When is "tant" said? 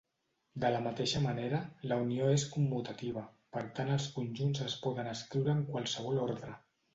3.81-3.93